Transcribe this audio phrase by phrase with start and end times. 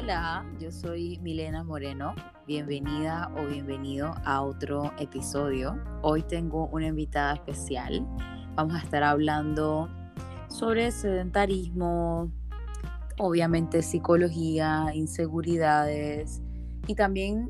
[0.00, 2.14] Hola, yo soy Milena Moreno.
[2.46, 5.76] Bienvenida o bienvenido a otro episodio.
[6.02, 8.06] Hoy tengo una invitada especial.
[8.54, 9.88] Vamos a estar hablando
[10.48, 12.30] sobre sedentarismo,
[13.18, 16.42] obviamente psicología, inseguridades
[16.86, 17.48] y también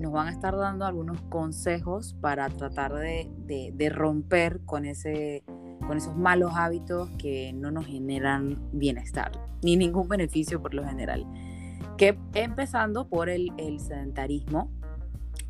[0.00, 6.54] nos van a estar dando algunos consejos para tratar de, romper con, con esos malos
[6.56, 11.24] hábitos que no nos generan bienestar ni ningún beneficio por lo general.
[11.96, 14.70] Que empezando por el, sedentarismo.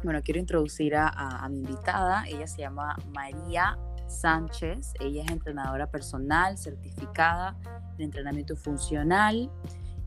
[0.05, 2.25] Bueno, quiero introducir a, a mi invitada.
[2.27, 3.79] Ella se llama María
[4.09, 4.95] Sánchez.
[5.01, 7.57] Ella es entrenadora personal certificada
[7.97, 9.51] en entrenamiento funcional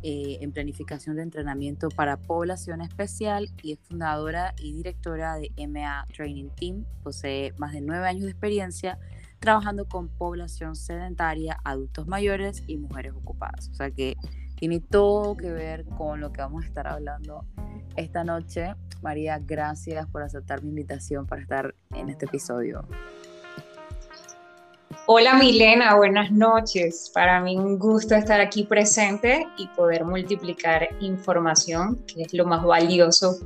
[0.07, 6.05] eh, en planificación de entrenamiento para población especial y es fundadora y directora de MA
[6.15, 6.85] Training Team.
[7.02, 8.99] Posee más de nueve años de experiencia
[9.40, 13.70] trabajando con población sedentaria, adultos mayores y mujeres ocupadas.
[13.70, 14.15] O sea que
[14.55, 17.45] tiene todo que ver con lo que vamos a estar hablando
[17.95, 18.73] esta noche.
[19.01, 22.87] María, gracias por aceptar mi invitación para estar en este episodio.
[25.07, 27.12] Hola Milena, buenas noches.
[27.13, 32.63] Para mí un gusto estar aquí presente y poder multiplicar información, que es lo más
[32.63, 33.37] valioso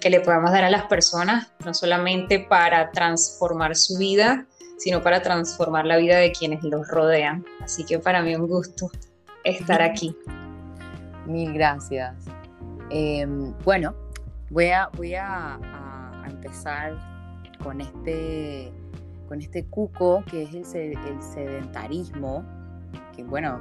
[0.00, 5.22] que le podemos dar a las personas, no solamente para transformar su vida, sino para
[5.22, 7.44] transformar la vida de quienes los rodean.
[7.62, 8.90] Así que para mí un gusto
[9.44, 10.14] estar aquí.
[11.28, 12.24] Mil gracias.
[12.90, 13.94] Em, bueno,
[14.50, 15.58] voy, a, voy a
[16.26, 16.96] empezar
[17.62, 18.72] con este
[19.28, 22.44] con este cuco que es el, sedentarismo,
[23.14, 23.60] que bueno,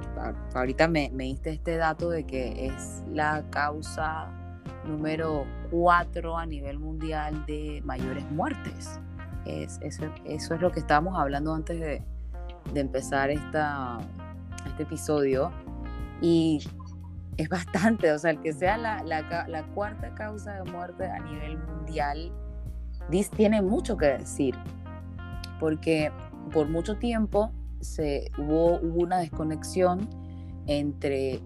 [0.56, 4.32] ahorita me, me, diste este dato de que es la causa
[4.86, 8.98] número 4 a nivel mundial de mayores muertes.
[9.45, 12.02] Es, eso, eso es lo que estábamos hablando antes de,
[12.73, 13.98] de empezar esta,
[14.66, 15.52] este episodio.
[16.22, 16.66] Y
[17.38, 21.20] es bastante, o sea, el que sea la, la, la cuarta causa de muerte a
[21.20, 22.32] nivel mundial,
[23.36, 24.56] tiene mucho que decir
[25.60, 26.11] porque
[26.52, 30.10] por mucho tiempo se, hubo, una desconexión
[30.66, 31.42] entre,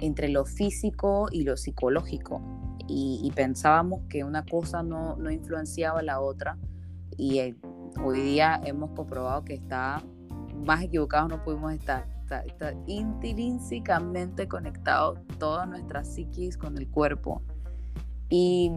[0.00, 2.42] entre lo físico y lo psicológico
[2.86, 6.58] y, pensábamos que una cosa no, no influenciaba la otra
[7.16, 7.56] y eh,
[8.02, 10.02] hoy día hemos comprobado que está
[10.66, 12.13] más equivocados no pudimos estar.
[12.24, 17.42] Está, intrínsecamente conectado toda nuestra psiquis con el cuerpo.
[18.30, 18.72] Y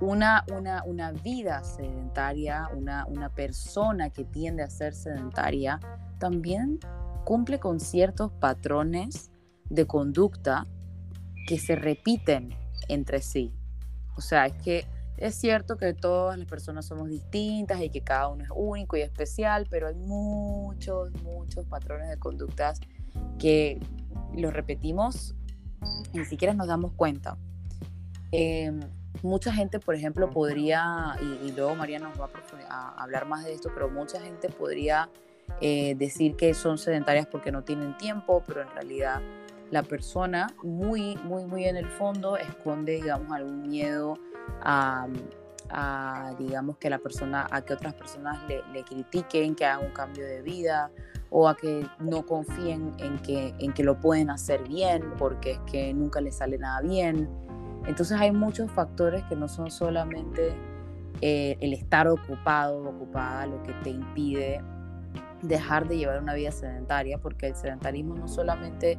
[0.00, 5.80] una, una, una vida sedentaria, una, una persona que tiende a ser sedentaria,
[6.18, 6.78] también
[7.24, 9.30] cumple con ciertos patrones
[9.70, 10.66] de conducta
[11.48, 12.50] que se repiten
[12.88, 13.52] entre sí.
[14.16, 14.86] O sea, es que
[15.18, 19.00] es cierto que todas las personas somos distintas y que cada uno es único y
[19.00, 22.80] especial, pero hay muchos, muchos patrones de conductas
[23.38, 23.80] que
[24.34, 25.34] los repetimos
[26.12, 27.38] y ni siquiera nos damos cuenta.
[28.32, 28.80] Em,
[29.22, 32.28] mucha gente, por ejemplo, podría, y, luego María nos va
[32.68, 35.08] a, hablar más de esto, pero mucha gente podría
[35.60, 39.22] eh, decir que son sedentarias porque no tienen tiempo, pero en realidad
[39.70, 44.14] la persona muy, muy, muy en el fondo esconde, digamos, algún miedo
[44.62, 45.08] a,
[46.38, 50.24] digamos, que la persona, a que otras personas le, le, critiquen, que hagan un cambio
[50.24, 50.90] de vida
[51.30, 55.58] o a que no confíen en que, en que lo pueden hacer bien porque es
[55.70, 57.28] que nunca les sale nada bien.
[57.86, 60.54] Entonces hay muchos factores que no son solamente
[61.20, 64.62] eh, el estar ocupado ocupada lo que te impide
[65.42, 68.98] dejar de llevar una vida sedentaria, porque el sedentarismo no solamente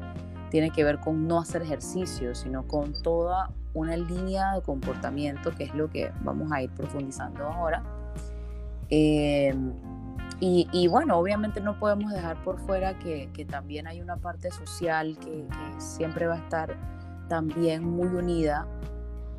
[0.50, 5.66] tiene que ver con no hacer ejercicio, sino con toda una línea de comportamiento, que
[5.66, 7.84] es lo que vamos a ir profundizando ahora.
[8.90, 9.74] Em,
[10.40, 15.48] y, bueno, obviamente no podemos dejar por fuera que, también hay una parte social que,
[15.48, 16.78] que siempre va a estar
[17.28, 18.68] también muy unida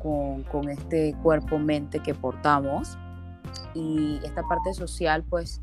[0.01, 2.97] con, con este cuerpo-mente que portamos.
[3.73, 5.61] Y esta parte social, pues,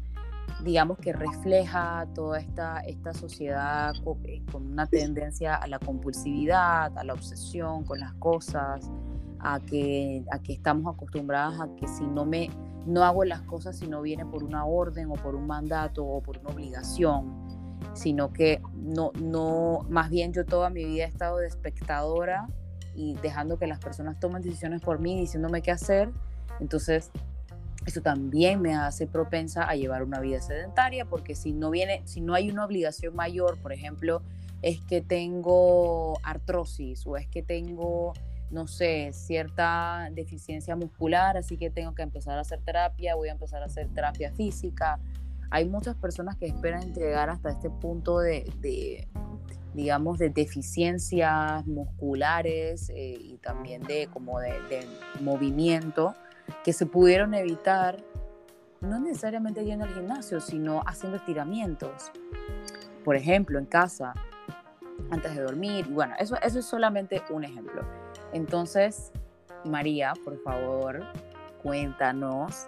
[0.62, 3.94] digamos que refleja toda esta, esta sociedad
[4.24, 8.90] eh, con, una tendencia a la compulsividad, a la obsesión con las cosas,
[9.38, 12.50] a que, a que estamos acostumbradas a que si no me
[12.86, 16.22] no hago las cosas si no viene por una orden o por un mandato o
[16.22, 17.34] por una obligación,
[17.94, 22.46] sino que no, no, más bien yo toda mi vida he estado de espectadora
[22.94, 26.10] y dejando que las personas tomen decisiones por mí, diciéndome qué hacer.
[26.60, 27.10] Entonces,
[27.86, 32.20] eso también me hace propensa a llevar una vida sedentaria, porque si no viene, si
[32.20, 34.22] no hay una obligación mayor, por ejemplo,
[34.60, 38.12] es que tengo artrosis o es que tengo,
[38.50, 43.32] no sé, cierta deficiencia muscular, así que tengo que empezar a hacer terapia, voy a
[43.32, 44.98] empezar a hacer terapia física.
[45.50, 49.06] Hay muchas personas que esperan llegar hasta este punto de,
[49.74, 54.56] digamos, de deficiencias musculares eh, y también de como de,
[55.20, 56.16] movimiento
[56.66, 58.02] que se pudieron evitar
[58.80, 62.10] no necesariamente yendo al gimnasio, sino haciendo estiramientos.
[63.04, 64.14] Por ejemplo, en casa,
[65.10, 65.86] antes de dormir.
[65.88, 67.82] Bueno, eso, eso es solamente un ejemplo.
[68.32, 69.12] Entonces,
[69.64, 71.04] María, por favor,
[71.62, 72.66] cuéntanos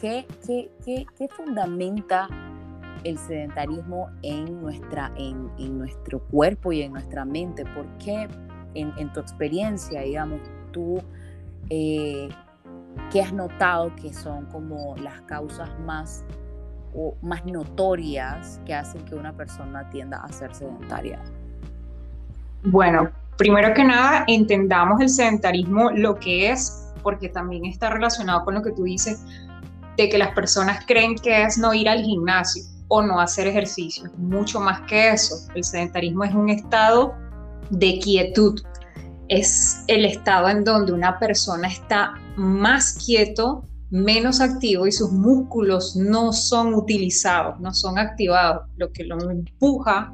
[0.00, 2.26] qué, qué, qué, fundamenta
[3.04, 7.64] el sedentarismo en, nuestra, en, en, nuestro cuerpo y en nuestra mente.
[7.64, 8.26] ¿Por qué,
[8.74, 10.40] en, en tu experiencia, digamos,
[10.72, 11.00] tú,
[11.70, 12.28] eh,
[13.10, 16.24] qué has notado que son como las causas más,
[16.94, 21.20] o más notorias que hacen que una persona tienda a ser sedentaria?
[22.64, 28.54] Bueno, primero que nada, entendamos el sedentarismo, lo que es, porque también está relacionado con
[28.54, 29.22] lo que tú dices,
[29.96, 34.10] de que las personas creen que es no ir al gimnasio o no hacer ejercicio.
[34.16, 35.36] Mucho más que eso.
[35.54, 37.14] El sedentarismo es un estado
[37.70, 38.60] de quietud.
[39.28, 45.96] Es el estado en donde una persona está más quieto, menos activo y sus músculos
[45.96, 50.12] no son utilizados, no son activados, lo que lo empuja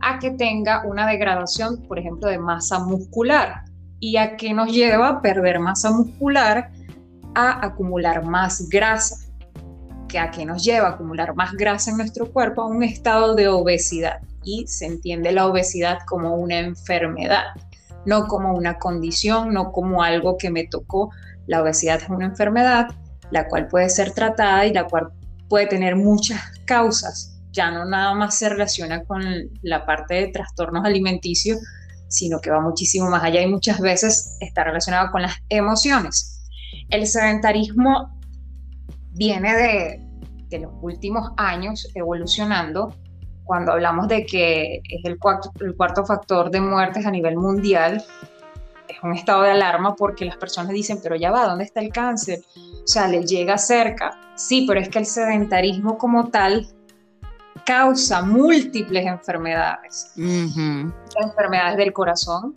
[0.00, 3.64] a que tenga una degradación, por ejemplo, de masa muscular.
[3.98, 6.70] ¿Y a qué nos lleva a perder masa muscular?
[7.34, 9.30] A acumular más grasa.
[10.08, 12.62] ¿Que ¿A qué nos lleva a acumular más grasa en nuestro cuerpo?
[12.62, 14.20] A un estado de obesidad.
[14.42, 17.44] Y se entiende la obesidad como una enfermedad,
[18.06, 21.10] no como una condición, no como algo que me tocó.
[21.50, 22.88] La obesidad es una enfermedad,
[23.30, 25.08] la cual puede ser tratada y la cual
[25.48, 29.22] puede tener muchas causas ya no nada más se relaciona con
[29.62, 31.58] la parte de trastornos alimenticios,
[32.08, 36.40] sino que va muchísimo más allá y muchas veces está relacionado con las emociones.
[36.88, 38.18] El sedentarismo
[39.12, 40.00] viene de,
[40.48, 42.94] de los últimos años evolucionando
[43.44, 48.04] cuando hablamos de que es el cuarto, el cuarto factor de muertes a nivel mundial,
[48.90, 51.90] es un estado de alarma porque las personas dicen, pero ya va, ¿dónde está el
[51.90, 52.40] cáncer?
[52.56, 54.18] O sea, le llega cerca.
[54.34, 56.66] Sí, pero es que el sedentarismo como tal
[57.64, 60.12] causa múltiples enfermedades.
[60.16, 62.54] Enfermedades del corazón,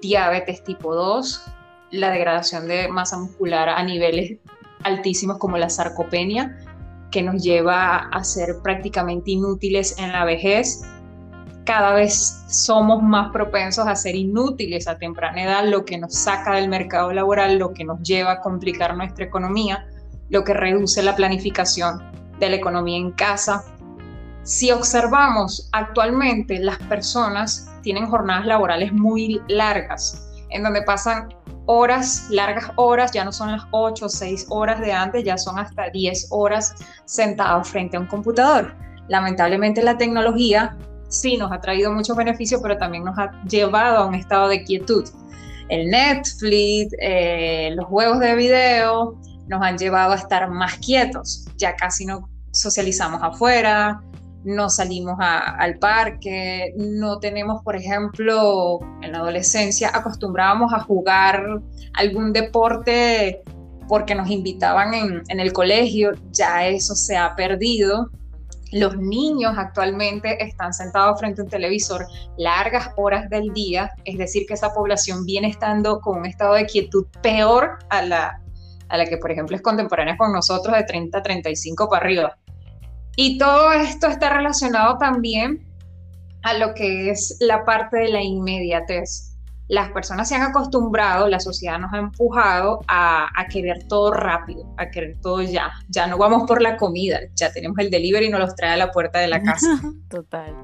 [0.00, 1.44] diabetes tipo 2,
[1.92, 4.38] la degradación de masa muscular a niveles
[4.82, 6.58] altísimos como la sarcopenia,
[7.10, 10.82] que nos lleva a ser prácticamente inútiles en la vejez.
[11.68, 16.54] Cada vez somos más propensos a ser inútiles a temprana edad, lo que nos saca
[16.54, 19.86] del mercado laboral, lo que nos lleva a complicar nuestra economía,
[20.30, 22.02] lo que reduce la planificación
[22.40, 23.66] de la economía en casa,
[24.44, 31.28] si observamos actualmente, las personas tienen jornadas laborales muy largas, en donde pasan
[31.66, 35.58] horas, largas horas, ya no son las 8 o 6 horas de antes, ya son
[35.58, 36.74] hasta 10 horas
[37.04, 38.74] sentados frente a un computador.
[39.08, 40.78] Lamentablemente la tecnología
[41.08, 44.64] sí nos ha traído muchos beneficios, pero también nos ha llevado a un estado de
[44.64, 45.08] quietud.
[45.68, 49.18] El Netflix, eh, los juegos de video
[49.48, 54.00] nos han llevado a estar más quietos, ya casi no socializamos afuera,
[54.44, 61.60] no salimos al parque, no tenemos, por ejemplo, en la adolescencia acostumbrábamos a jugar
[61.94, 63.42] algún deporte
[63.88, 68.10] porque nos invitaban en, en el colegio, ya eso se ha perdido.
[68.72, 74.46] Los niños actualmente están sentados frente a un televisor largas horas del día, es decir,
[74.46, 78.42] que esa población viene estando con un estado de quietud peor a la,
[78.88, 82.38] a la que, por ejemplo, es contemporánea con nosotros de 30 a 35 para arriba.
[83.16, 85.66] Y todo esto está relacionado también
[86.42, 89.27] a lo que es la parte de la inmediatez.
[89.68, 94.90] Las personas se han acostumbrado, la sociedad nos ha empujado a, querer todo rápido, a
[94.90, 95.70] querer todo ya.
[95.88, 98.76] Ya no vamos por la comida, ya tenemos el delivery y nos los trae a
[98.76, 99.80] la puerta de la casa.
[100.08, 100.54] Total.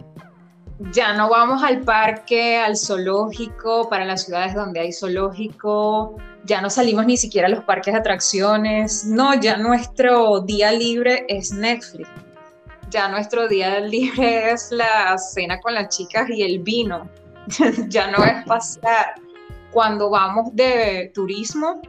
[0.92, 6.68] Ya no vamos al parque, al zoológico, para las ciudades donde hay zoológico, ya no
[6.68, 9.04] salimos ni siquiera a los parques de atracciones.
[9.04, 12.08] No, ya nuestro día libre es Netflix
[12.94, 17.08] ya nuestro día libre es la cena con las chicas y el vino,
[17.88, 19.14] ya no es pasar.
[19.72, 21.80] Cuando vamos de turismo,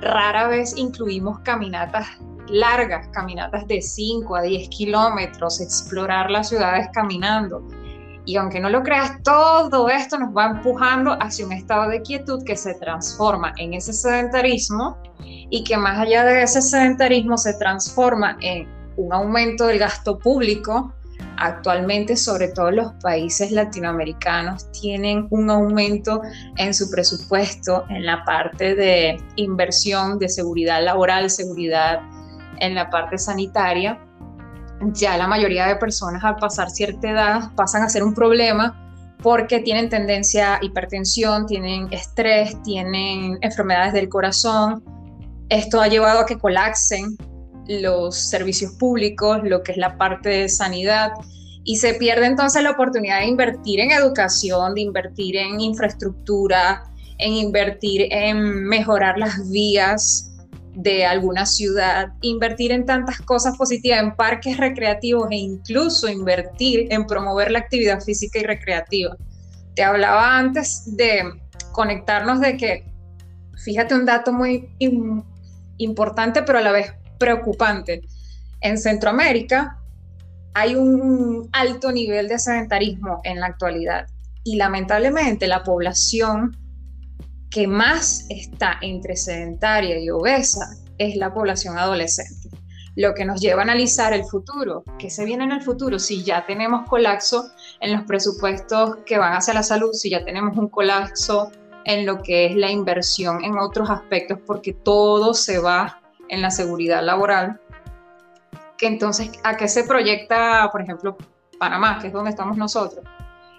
[0.00, 2.06] rara vez incluimos caminatas
[2.48, 7.62] largas, caminatas de 5 a 10 kilómetros, explorar las ciudades caminando.
[8.26, 12.42] Y aunque no lo creas, todo esto nos va empujando hacia un estado de quietud
[12.44, 18.38] que se transforma en ese sedentarismo y que más allá de ese sedentarismo se transforma
[18.40, 18.66] en
[18.96, 20.94] un aumento del gasto público.
[21.36, 26.22] Actualmente, sobre todo los países latinoamericanos, tienen un aumento
[26.56, 32.00] en su presupuesto en la parte de inversión de seguridad laboral, seguridad
[32.60, 34.00] en la parte sanitaria.
[34.92, 38.84] ya la mayoría de personas al pasar cierta edad pasan a ser un problema
[39.22, 44.84] porque tienen tendencia a hipertensión, tienen estrés, tienen enfermedades del corazón.
[45.48, 47.16] Esto ha llevado a que colapsen
[47.68, 51.12] los servicios públicos, lo que es la parte de sanidad,
[51.64, 56.84] y se pierde entonces la oportunidad de invertir en educación, de invertir en infraestructura,
[57.18, 60.30] en invertir en mejorar las vías
[60.74, 67.06] de alguna ciudad, invertir en tantas cosas positivas, en parques recreativos e incluso invertir en
[67.06, 69.16] promover la actividad física y recreativa.
[69.74, 71.22] Te hablaba antes de
[71.72, 72.84] conectarnos de que,
[73.64, 74.68] fíjate un dato muy
[75.78, 78.02] importante, pero a la vez preocupante.
[78.60, 79.78] En Centroamérica
[80.54, 84.06] hay un alto nivel de sedentarismo en la actualidad
[84.44, 86.56] y lamentablemente la población
[87.50, 92.48] que más está entre sedentaria y obesa es la población adolescente.
[92.96, 94.84] Lo que nos lleva a analizar el futuro.
[94.98, 95.98] ¿Qué se viene en el futuro?
[95.98, 100.56] Si ya tenemos colapso en los presupuestos que van hacia la salud, si ya tenemos
[100.56, 101.50] un colapso
[101.84, 106.50] en lo que es la inversión en otros aspectos, porque todo se va en la
[106.50, 107.60] seguridad laboral,
[108.78, 111.16] que entonces, ¿a qué se proyecta, por ejemplo,
[111.58, 113.04] Panamá, que es donde estamos nosotros?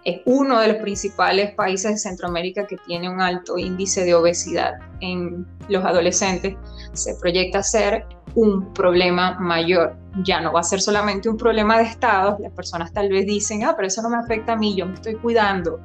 [0.06, 4.76] es uno de los principales países de Centroamérica que tiene un alto índice de obesidad
[5.02, 6.56] en los adolescentes,
[6.94, 8.06] se proyecta ser
[8.36, 9.98] un problema mayor.
[10.24, 13.64] Ya no va a ser solamente un problema de Estado, las personas tal vez dicen,
[13.64, 15.80] ah, pero eso no me afecta a mí, yo me estoy cuidando,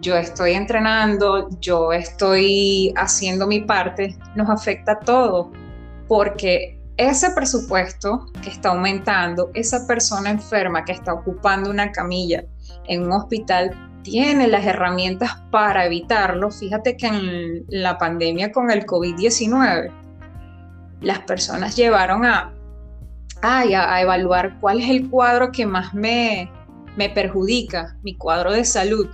[0.00, 5.48] yo estoy entrenando, yo estoy haciendo mi parte, nos afecta a todos,
[6.08, 12.44] porque ese presupuesto que está aumentando, esa persona enferma que está ocupando una camilla,
[12.88, 16.50] en un hospital tiene las herramientas para evitarlo.
[16.50, 19.90] Fíjate que en la pandemia con el COVID-19,
[21.00, 22.54] las personas llevaron a,
[23.42, 26.50] a, evaluar cuál es el cuadro que más me,
[26.96, 29.08] me perjudica, mi cuadro de salud.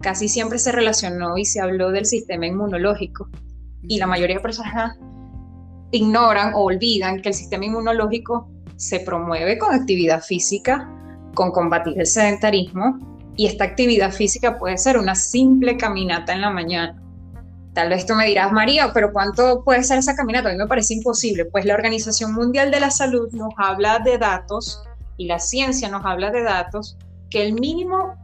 [0.00, 3.28] Casi siempre se relacionó y se habló del sistema inmunológico.
[3.82, 4.96] Y la mayoría de personas
[5.90, 10.88] ignoran o olvidan que el sistema inmunológico se promueve con actividad física,
[11.34, 12.98] con combatir el sedentarismo
[13.36, 17.00] y esta actividad física puede ser una simple caminata en la mañana.
[17.72, 20.48] Tal vez tú me dirás, María, pero ¿cuánto puede ser esa caminata?
[20.48, 21.44] A mí me parece imposible.
[21.44, 24.82] Pues la Organización Mundial de la Salud nos habla de datos
[25.16, 26.96] y la ciencia nos habla de datos
[27.30, 28.16] que el mínimo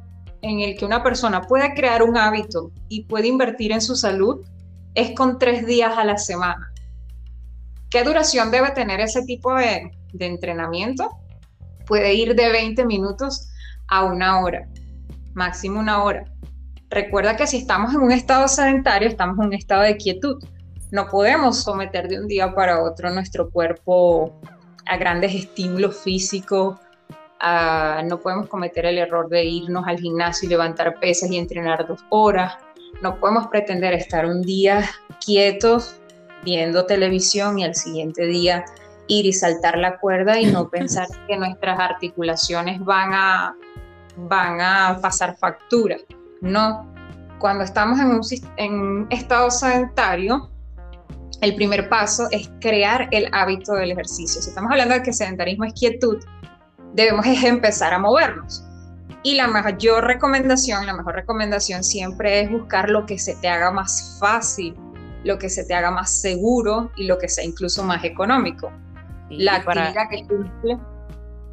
[0.42, 4.40] en el que una persona pueda crear un hábito y puede invertir en su salud
[4.94, 6.73] es con tres días a la semana.
[7.94, 11.10] ¿Qué duración debe tener ese tipo de, entrenamiento?
[11.86, 13.52] puede ir de 20 minutos
[13.86, 14.66] a una hora,
[15.34, 16.24] máximo una hora.
[16.90, 20.42] Recuerda que si estamos en un estado sedentario, estamos en un estado de quietud.
[20.90, 24.40] No podemos someter de un día para otro nuestro cuerpo
[24.86, 26.76] a grandes estímulos físicos.
[28.06, 32.04] no podemos cometer el error de irnos al gimnasio y levantar pesas y entrenar dos
[32.10, 32.54] horas.
[33.02, 34.84] No podemos pretender estar un día
[35.24, 36.00] quietos
[36.44, 38.64] viendo televisión y al siguiente día
[39.06, 43.56] ir y saltar la cuerda y no pensar que nuestras articulaciones van a,
[44.16, 45.96] van a pasar factura.
[46.40, 46.92] No,
[47.38, 48.20] cuando estamos en un,
[48.56, 50.50] en estado sedentario,
[51.40, 54.40] el primer paso es crear el hábito del ejercicio.
[54.40, 56.18] Si estamos hablando de que sedentarismo es quietud,
[56.94, 58.64] debemos empezar a movernos.
[59.22, 63.70] Y la mayor recomendación, la mejor recomendación siempre es buscar lo que se te haga
[63.70, 64.74] más fácil,
[65.24, 68.70] lo que se te haga más seguro y lo que sea incluso más económico
[69.30, 70.78] la actividad que cumple.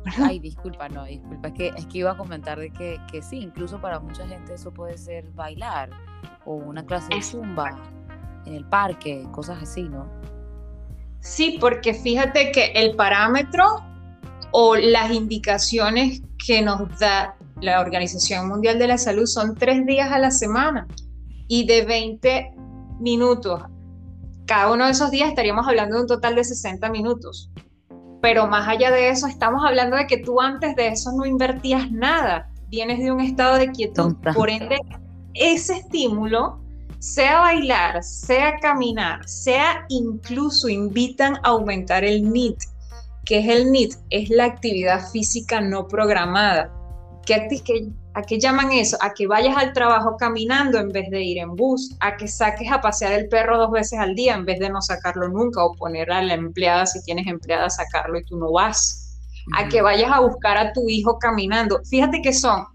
[0.23, 3.37] Ay, disculpa, no, disculpa, es que, es que iba a comentar de que, que sí,
[3.37, 5.91] incluso para mucha gente eso puede ser bailar
[6.45, 7.77] o una clase de zumba
[8.45, 10.07] en el parque, cosas así, ¿no?
[11.19, 13.83] Sí, porque fíjate que el parámetro
[14.51, 20.11] o las indicaciones que nos da la Organización Mundial de la Salud son tres días
[20.11, 20.87] a la semana
[21.47, 22.53] y de 20
[23.01, 23.61] minutos.
[24.45, 27.49] Cada uno de esos días estaríamos hablando de un total de 60 minutos
[28.21, 31.91] pero más allá de eso, estamos hablando de que tú antes de eso no invertías
[31.91, 34.77] nada, vienes de un estado de quietud, por ende,
[35.33, 36.61] ese estímulo,
[36.99, 42.59] sea bailar, sea caminar, sea incluso invitan a aumentar el NIT,
[43.25, 46.71] que es el NIT, es la actividad física no programada.
[47.49, 48.97] ¿Qué, que ¿A qué llaman eso?
[48.99, 52.69] A que vayas al trabajo caminando en vez de ir en bus, a que saques
[52.69, 55.73] a pasear el perro dos veces al día en vez de no sacarlo nunca o
[55.75, 59.17] poner a la empleada, si tienes empleada, a sacarlo y tú no vas,
[59.57, 61.79] a que vayas a buscar a tu hijo caminando.
[61.89, 62.65] Fíjate que son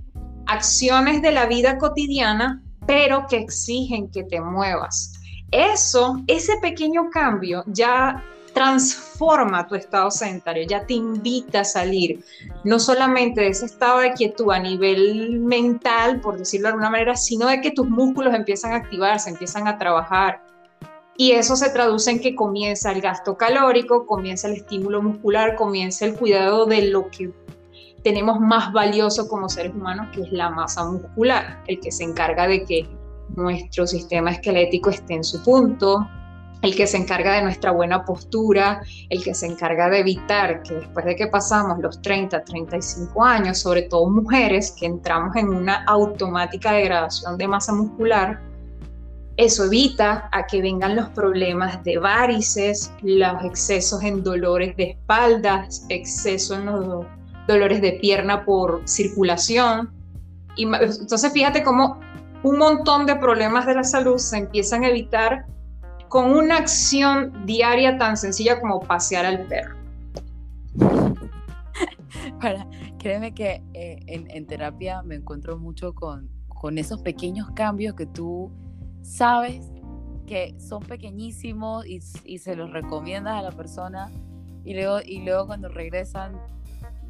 [0.46, 5.12] acciones de la vida cotidiana, pero que exigen que te muevas.
[5.50, 8.24] Eso, ese pequeño cambio ya
[8.56, 12.24] transforma tu estado sedentario, ya te invita a salir,
[12.64, 17.16] no solamente de ese estado de quietud a nivel mental, por decirlo de alguna manera,
[17.16, 20.42] sino de que tus músculos empiezan a activarse, empiezan a trabajar.
[21.18, 26.06] Y eso se traduce en que comienza el gasto calórico, comienza el estímulo muscular, comienza
[26.06, 27.30] el cuidado de lo que
[28.02, 32.48] tenemos más valioso como seres humanos, que es la masa muscular, el que se encarga
[32.48, 32.88] de que
[33.36, 36.08] nuestro sistema esquelético esté en su punto,
[36.66, 40.74] el que se encarga de nuestra buena postura, el que se encarga de evitar que
[40.74, 45.84] después de que pasamos los 30, 35 años, sobre todo mujeres, que entramos en una
[45.84, 48.40] automática degradación de masa muscular,
[49.36, 55.86] eso evita a que vengan los problemas de varices, los excesos en dolores de espaldas,
[55.88, 57.06] excesos en los
[57.46, 59.92] dolores de pierna por circulación.
[60.56, 62.00] Y entonces fíjate cómo
[62.42, 65.46] un montón de problemas de la salud se empiezan a evitar
[66.16, 69.76] con una acción diaria tan sencilla como pasear al perro.
[72.98, 78.50] Créeme que eh, en, terapia me encuentro mucho con, con esos pequeños cambios que tú
[79.02, 79.70] sabes
[80.26, 84.10] que son pequeñísimos y, y, se los recomiendas a la persona
[84.64, 86.40] y luego, y luego cuando regresan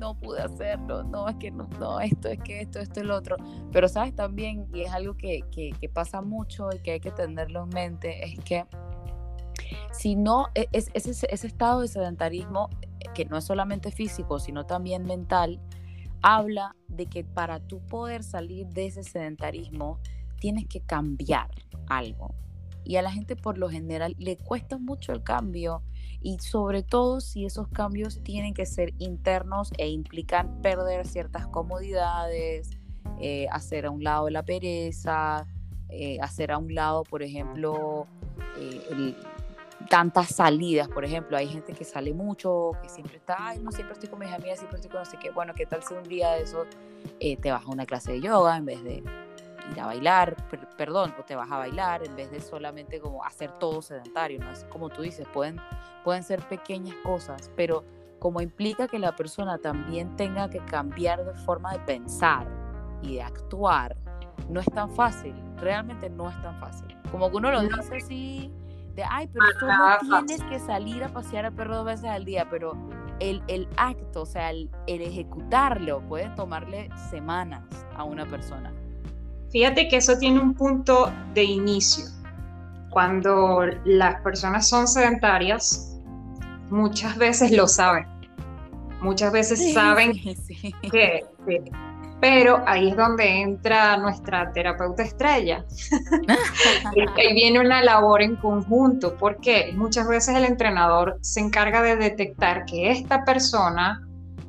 [0.00, 3.14] no pude hacerlo, no, es que no, no, esto es que esto, esto es lo
[3.14, 3.36] otro.
[3.70, 7.12] Pero sabes también, y es algo que, que, que pasa mucho y que hay que
[7.12, 8.66] tenerlo en mente, es que
[9.92, 12.68] si no, e, es, ese, estado de sedentarismo,
[13.00, 15.60] eh, que no es solamente físico, sino también mental,
[16.22, 20.00] habla de que para tú poder salir de ese sedentarismo,
[20.40, 21.50] tienes que cambiar
[21.88, 22.34] algo.
[22.84, 25.82] Y a la gente por lo general le cuesta mucho el cambio
[26.20, 32.70] y sobre todo si esos cambios tienen que ser internos e implican perder ciertas comodidades,
[33.20, 35.46] eh, hacer a un lado la pereza,
[35.88, 38.06] eh, hacer a un lado, por ejemplo,
[38.58, 39.16] el,
[39.88, 43.95] tantas salidas, por ejemplo, hay gente que sale mucho, que siempre está, ay, no, siempre
[43.95, 46.02] estoy con mis amigas, siempre estoy con no sé qué, bueno, ¿qué tal si un
[46.04, 46.66] día de eso
[47.21, 49.02] eh, te vas a una clase de yoga en vez de
[49.71, 50.36] ir a bailar,
[50.76, 54.50] perdón, o te vas a bailar en vez de solamente como hacer todo sedentario, ¿no?
[54.50, 55.60] Es como tú dices, pueden,
[56.04, 57.84] pueden ser pequeñas cosas, pero
[58.19, 62.47] como implica que la persona también tenga que cambiar de forma de pensar
[63.02, 63.97] y de actuar,
[64.49, 66.97] no es tan fácil, realmente no es tan fácil.
[67.10, 68.52] Como que uno lo dice así
[68.97, 72.49] de, ay, pero solo tienes que salir a pasear al perro dos veces al día,
[72.50, 72.75] pero
[73.21, 77.63] el, el acto, o sea, el, el, ejecutarlo puede tomarle semanas
[77.95, 78.73] a una persona.
[79.50, 82.06] Fíjate que eso tiene un punto de inicio.
[82.91, 85.99] Cuando las personas son sedentarias,
[86.71, 88.06] muchas veces lo saben.
[89.00, 90.15] Muchas veces saben
[90.91, 91.25] que,
[92.20, 95.64] pero ahí es donde entra nuestra terapeuta estrella.
[97.16, 102.64] ahí viene una labor en conjunto, porque muchas veces el entrenador se encarga de detectar
[102.64, 104.02] que esta persona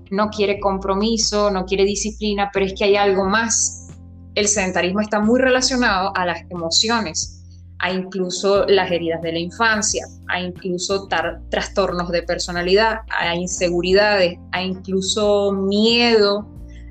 [0.10, 3.90] no quiere compromiso, no quiere disciplina, pero es que hay algo más.
[4.36, 7.44] El sedentarismo está muy relacionado a las emociones,
[7.80, 11.08] a incluso las heridas de la infancia, a incluso
[11.50, 16.48] trastornos de personalidad, a inseguridades, a incluso miedo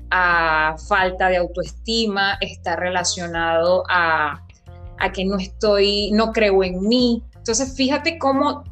[0.09, 4.43] a falta de autoestima, está relacionado a,
[5.13, 7.23] que no estoy, no creo en mí.
[7.35, 8.63] Entonces, fíjate cómo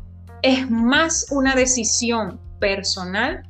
[0.42, 3.44] es más una decisión personal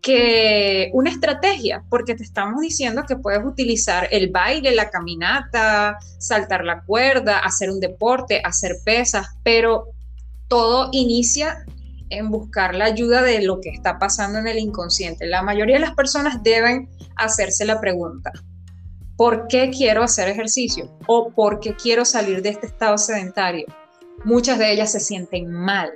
[0.00, 6.64] que una estrategia, porque te estamos diciendo que puedes utilizar el baile, la caminata, saltar
[6.64, 9.90] la cuerda, hacer un deporte, hacer pesas, pero
[10.48, 11.64] todo inicia
[12.12, 15.26] en buscar la ayuda de lo que está pasando en el inconsciente.
[15.26, 18.30] La mayoría de las personas deben hacerse la pregunta,
[19.16, 20.90] ¿por qué quiero hacer ejercicio?
[21.06, 23.66] ¿O por qué quiero salir de este estado sedentario?
[24.24, 25.90] Muchas de ellas se sienten mal,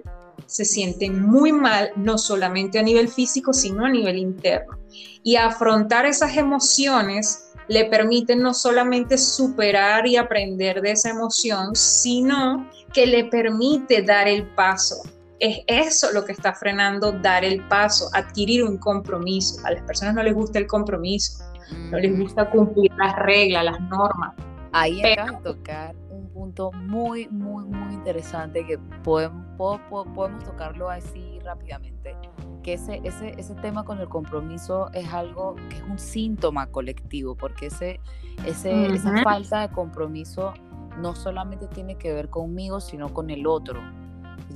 [0.46, 4.79] se sienten muy mal, no solamente a nivel físico, sino a nivel interno.
[5.22, 12.70] Y afrontar esas emociones le permiten no solamente superar y aprender de esa emoción, sino
[12.94, 15.02] que le permite dar el paso
[15.40, 19.64] es eso lo que está frenando dar el paso, adquirir un compromiso.
[19.66, 21.44] A las personas no les gusta el compromiso,
[21.90, 24.35] no les gusta cumplir las reglas, las normas.
[24.72, 29.81] Ahí acabas de tocar un punto muy, muy, muy interesante que podemos,
[30.14, 32.14] podemos tocarlo así rápidamente.
[32.62, 37.37] Que ese, ese, ese tema con el compromiso es algo que es un síntoma colectivo,
[37.37, 38.01] porque ese,
[38.44, 40.53] ese, esa falta de compromiso
[40.99, 43.81] no solamente tiene que ver conmigo, sino con el otro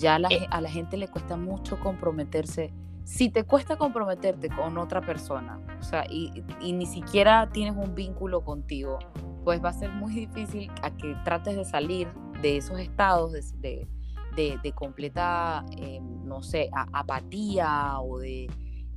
[0.00, 0.46] ya eh.
[0.50, 2.72] a la, gente le cuesta mucho comprometerse.
[3.04, 8.44] Si te cuesta comprometerte con otra persona, o sea, y, ni siquiera tienes un vínculo
[8.44, 8.98] contigo,
[9.44, 12.08] pues va a ser muy difícil a que trates de salir
[12.40, 13.88] de esos estados de,
[14.36, 18.48] de, completa, eh, no sé, apatía o de,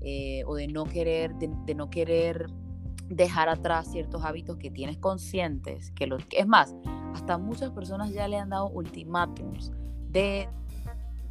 [0.01, 2.47] eh, o de no querer, de, no querer
[3.09, 6.75] dejar atrás ciertos hábitos que tienes conscientes, que los, es más,
[7.13, 9.71] hasta muchas personas ya le han dado ultimátums
[10.09, 10.47] de,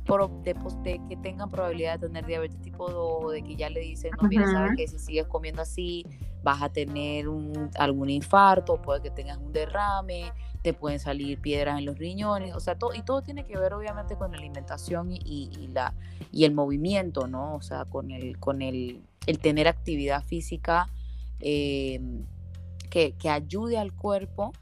[0.04, 4.28] de, que tengan probabilidad de tener diabetes tipo 2, de que ya le dicen, no,
[4.28, 6.04] mira, sabes que si sigues comiendo así
[6.42, 11.78] vas a tener un, algún infarto, puede que tengas un derrame, te pueden salir piedras
[11.78, 15.10] en los riñones, o sea, todo, y todo tiene que ver obviamente con la alimentación
[15.12, 15.94] y, la,
[16.32, 17.54] y el movimiento, ¿no?
[17.54, 20.88] O sea, con el, con el, el tener actividad física
[21.40, 22.24] em,
[22.90, 24.52] que, que ayude al cuerpo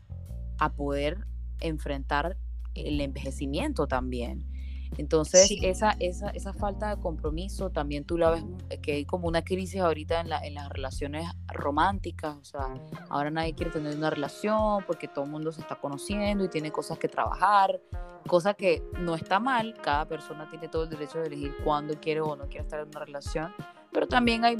[0.59, 1.26] a poder
[1.61, 2.37] enfrentar
[2.74, 4.50] el envejecimiento también.
[4.98, 9.29] Entonces, esa, esa, esa, falta de compromiso también tú la ves eh, que hay como
[9.29, 12.74] una crisis ahorita en, la, en las relaciones románticas, o sea,
[13.09, 16.72] ahora nadie quiere tener una relación porque todo el mundo se está conociendo y tiene
[16.72, 17.81] cosas que trabajar,
[18.26, 22.20] cosa que no está mal, cada persona tiene todo el derecho de elegir cuándo quiere
[22.20, 23.55] o no quiere estar en una relación,
[23.92, 24.57] pero también hay,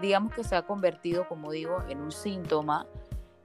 [0.00, 2.86] digamos que se ha convertido, como digo, en un síntoma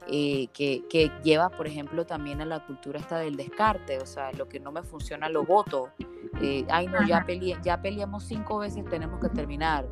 [0.08, 4.32] eh, que, que, lleva, por ejemplo, también a la cultura esta del descarte, o sea,
[4.32, 5.90] lo que no me funciona lo voto,
[6.42, 9.86] eh, ay no, ya, peleé, ya peleamos cinco veces, tenemos que terminar,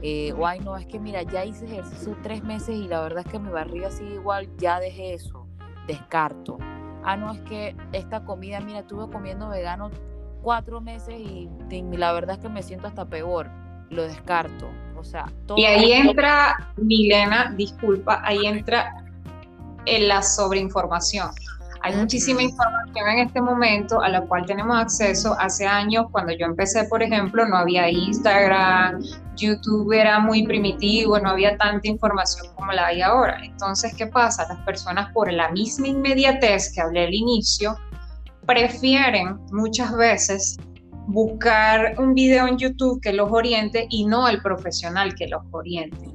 [0.00, 3.24] eh, o ay no, es que mira, ya hice ejercicio tres meses y la verdad
[3.26, 5.46] es que mi barriga sigue igual, ya dejé eso,
[5.86, 6.56] descarto.
[7.02, 9.90] Ah, no, es que esta comida, mira, estuve comiendo vegano
[10.42, 13.50] cuatro meses y, la verdad es que me siento hasta peor,
[13.90, 14.70] lo descarto.
[14.96, 19.09] O sea, todo y ahí entra, Milena, disculpa, ahí entra
[19.86, 21.30] en la sobreinformación.
[21.82, 25.34] Hay muchísima información en este momento a la cual tenemos acceso.
[25.38, 29.02] Hace años, cuando yo empecé, por ejemplo, no había Instagram,
[29.34, 33.38] YouTube era muy primitivo, no había tanta información como la hay ahora.
[33.42, 34.46] Entonces, ¿qué pasa?
[34.46, 37.78] Las personas, por la misma inmediatez que hablé al inicio,
[38.46, 40.58] prefieren muchas veces
[41.06, 46.09] buscar un video en YouTube que los oriente y no el profesional que los oriente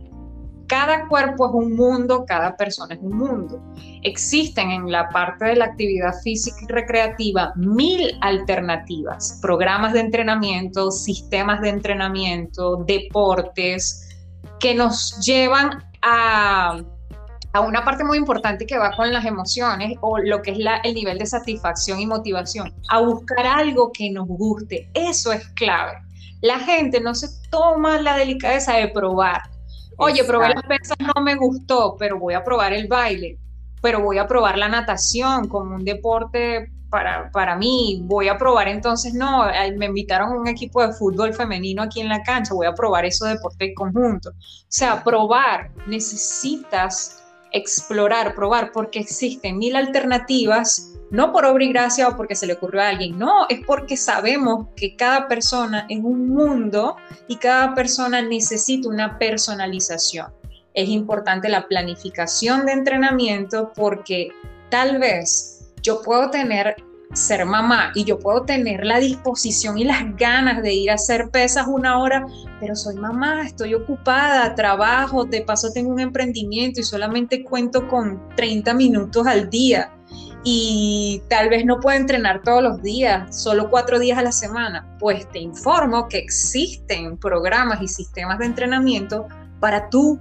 [0.67, 3.61] cada cuerpo es un mundo, cada persona es un mundo.
[4.03, 10.91] Existen en la parte de la actividad física y recreativa mil alternativas, programas de entrenamiento,
[10.91, 14.09] sistemas de entrenamiento, deportes,
[14.59, 16.81] que nos llevan a,
[17.67, 21.17] una parte muy importante que va con las emociones o lo que es el nivel
[21.17, 24.89] de satisfacción y motivación, a buscar algo que nos guste.
[24.93, 25.93] Eso es clave.
[26.41, 29.41] La gente no se toma la delicadeza de probar
[29.97, 33.37] Oye, probé las pesas, no me gustó, pero voy a probar el baile,
[33.81, 38.67] pero voy a probar la natación como un deporte para, para mí, voy a probar
[38.67, 39.45] entonces, no,
[39.77, 43.05] me invitaron a un equipo de fútbol femenino aquí en la cancha, voy a probar
[43.05, 44.29] eso deporte conjunto.
[44.29, 44.33] O
[44.69, 52.17] sea, probar, necesitas explorar, probar, porque existen mil alternativas no por obra y gracia o
[52.17, 56.27] porque se le ocurrió a alguien, no, es porque sabemos que cada persona es un
[56.27, 56.97] mundo
[57.27, 60.27] y cada persona necesita una personalización.
[60.73, 64.29] Es importante la planificación de entrenamiento porque
[64.69, 66.75] tal vez yo puedo tener
[67.13, 71.29] ser mamá y yo puedo tener la disposición y las ganas de ir a hacer
[71.29, 72.25] pesas una hora,
[72.59, 78.21] pero soy mamá, estoy ocupada, trabajo, de paso tengo un emprendimiento y solamente cuento con
[78.35, 79.94] 30 minutos al día
[80.47, 84.87] y tal vez no pueda entrenar todos los días, solo cuatro días a la semana,
[84.99, 89.27] pues te informo que existen programas y sistemas de entrenamiento
[89.59, 90.19] para tus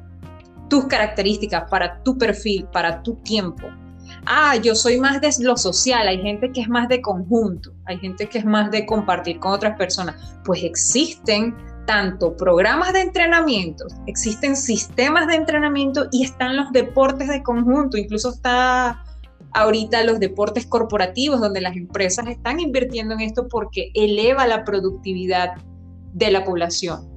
[0.89, 3.69] características, para tu perfil, para tu tiempo.
[4.25, 7.99] Ah, yo soy más de lo social, hay gente que es más de conjunto, hay
[7.99, 10.17] gente que es más de compartir con otras personas.
[10.45, 11.55] Pues existen
[11.87, 18.31] tanto programas de entrenamiento, existen sistemas de entrenamiento y están los deportes de conjunto, incluso
[18.31, 19.05] está
[19.55, 25.55] ahorita los deportes corporativos, donde las empresas están invirtiendo en esto porque eleva la productividad
[26.13, 27.09] de la población,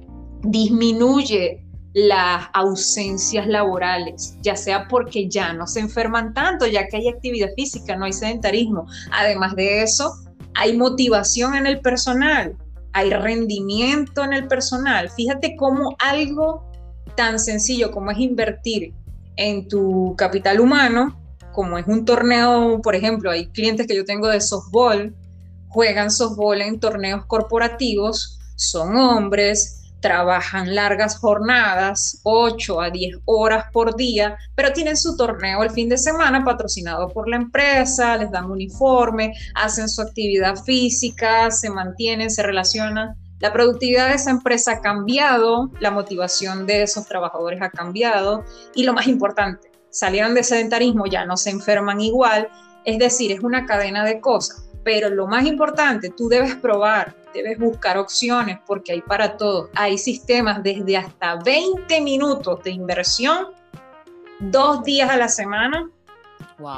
[0.42, 7.08] disminuye las ausencias laborales, ya sea porque ya no se enferman tanto, ya que hay
[7.08, 8.86] actividad física, no hay sedentarismo.
[9.10, 10.12] Además de eso,
[10.54, 12.56] hay motivación en el personal,
[12.92, 15.10] hay rendimiento en el personal.
[15.10, 16.70] Fíjate cómo algo
[17.16, 18.94] tan sencillo como es invertir
[19.36, 21.16] en tu capital humano
[21.58, 25.12] como es un torneo, por ejemplo, hay clientes que yo tengo de softball,
[25.66, 33.96] juegan softball en torneos corporativos, son hombres, trabajan largas jornadas, 8 a 10 horas por
[33.96, 38.48] día, pero tienen su torneo el fin de semana patrocinado por la empresa, les dan
[38.48, 43.16] uniforme, hacen su actividad física, se mantienen, se relacionan.
[43.40, 48.44] La productividad de esa empresa ha cambiado, la motivación de esos trabajadores ha cambiado
[48.76, 52.48] y lo más importante, salieron de sedentarismo, ya no se enferman igual.
[52.84, 54.64] Es decir, es una cadena de cosas.
[54.84, 59.68] pero lo más importante, tú debes probar, debes buscar opciones porque hay para todo.
[59.74, 63.48] Hay sistemas desde hasta 20 minutos de inversión,
[64.40, 65.90] dos días a la semana,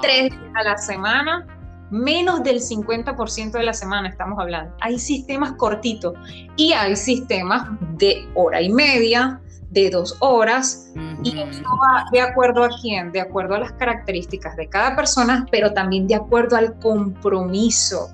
[0.03, 1.47] tres días a la semana,
[1.91, 4.75] menos del 50% de la semana estamos hablando.
[4.81, 6.15] Hay sistemas cortitos
[6.57, 9.41] y hay sistemas de hora y media,
[9.71, 14.69] de dos horas, y va de acuerdo a quién, de acuerdo a las características de
[14.69, 18.11] cada persona, pero también de acuerdo al compromiso.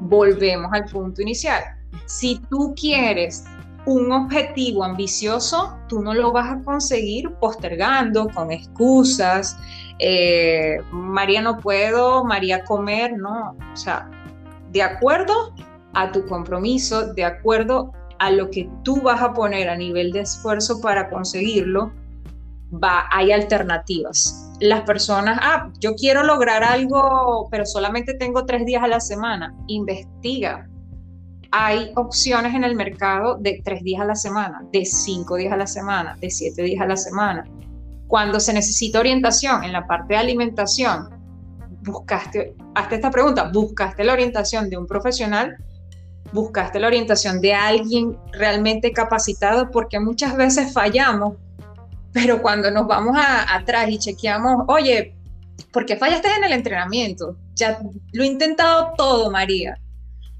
[0.00, 1.62] Volvemos al punto inicial.
[2.06, 3.44] Si tú quieres
[3.86, 9.58] un objetivo ambicioso, tú no lo vas a conseguir postergando con excusas.
[9.98, 13.56] Eh, María no puedo, María comer, no.
[13.72, 14.10] O sea,
[14.70, 15.54] de acuerdo
[15.94, 20.20] a tu compromiso, de acuerdo a lo que tú vas a poner a nivel de
[20.20, 21.90] esfuerzo para conseguirlo,
[22.72, 24.50] va, hay alternativas.
[24.60, 29.54] Las personas, ah, yo quiero lograr algo, pero solamente tengo tres días a la semana.
[29.68, 30.68] Investiga.
[31.50, 35.56] Hay opciones en el mercado de tres días a la semana, de cinco días a
[35.56, 37.44] la semana, de siete días a la semana.
[38.06, 41.08] Cuando se necesita orientación en la parte de alimentación,
[41.84, 45.56] buscaste, hazte esta pregunta, buscaste la orientación de un profesional
[46.32, 51.36] buscaste la orientación de alguien realmente capacitado, porque muchas veces fallamos,
[52.12, 55.14] pero cuando nos vamos atrás y chequeamos, oye,
[55.72, 57.36] ¿por qué fallaste en el entrenamiento?
[57.54, 57.78] Ya
[58.12, 59.78] lo he intentado todo, María.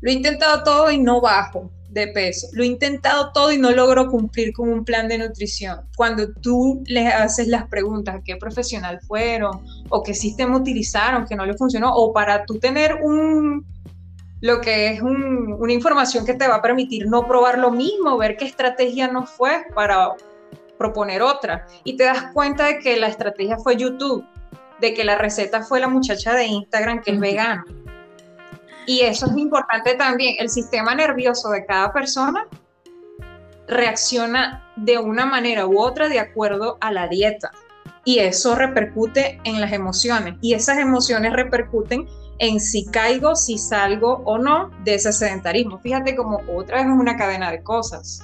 [0.01, 2.49] Lo he intentado todo y no bajo de peso.
[2.53, 5.81] Lo he intentado todo y no logro cumplir con un plan de nutrición.
[5.97, 11.37] Cuando tú le haces las preguntas a qué profesional fueron o qué sistema utilizaron que
[11.37, 13.67] no le funcionó o para tú tener un,
[14.41, 18.37] lo que es una información que te va a permitir no probar lo mismo, ver
[18.37, 20.15] qué estrategia no fue para
[20.79, 21.67] proponer otra.
[21.85, 24.25] Y te das cuenta de que la estrategia fue YouTube,
[24.81, 27.65] de que la receta fue la muchacha de Instagram que es vegana.
[28.87, 30.37] Y eso es importante también.
[30.39, 32.47] El sistema nervioso de cada persona
[33.69, 37.51] reacciona de una manera u otra de acuerdo a la dieta.
[38.05, 40.37] Y eso repercute en las emociones.
[40.41, 42.09] Y esas emociones repercuten
[42.41, 45.79] en si caigo, si salgo o no de ese sedentarismo.
[45.79, 48.21] Fíjate como otra vez es una cadena de cosas.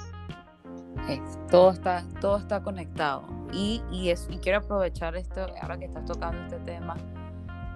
[1.49, 3.23] todo, está, todo está conectado.
[3.53, 6.97] Y, y, y quiero aprovechar esto, ahora que estás tocando este tema,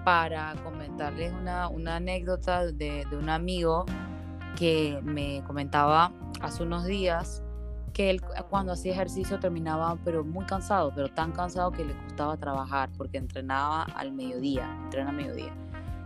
[0.04, 3.86] para comentarles una, una anécdota de, de un amigo
[4.58, 7.42] que me comentaba hace unos días
[7.92, 12.36] que él cuando hacía ejercicio terminaba pero muy cansado, pero tan cansado que le costaba
[12.36, 15.52] trabajar porque entrenaba al mediodía, entrena a mediodía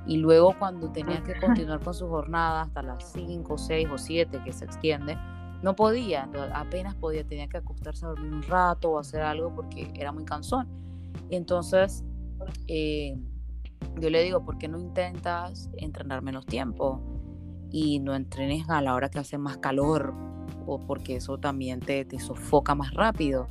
[0.07, 4.41] y luego cuando tenía que continuar con su jornada hasta las 5, 6 o 7
[4.45, 5.17] que se extiende,
[5.63, 9.91] no podía, apenas podía, tenía que acostarse a dormir un rato o hacer algo porque
[9.95, 10.69] era muy cansón.
[11.31, 12.05] Entonces
[12.69, 13.17] eh,
[14.01, 17.01] yo le digo, ¿por qué no intentas entrenar menos tiempo
[17.71, 20.15] y no entrenes a la hora que hace más calor?
[20.67, 23.49] O porque eso también te, te sofoca más rápido.